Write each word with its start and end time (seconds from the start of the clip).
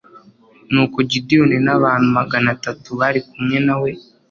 nuko 0.71 0.97
gideyoni 1.11 1.57
n'abantu 1.65 2.07
magana 2.19 2.47
atatu 2.55 2.89
bari 2.99 3.19
kumwe 3.29 3.57
na 3.67 3.75
we 3.81 3.91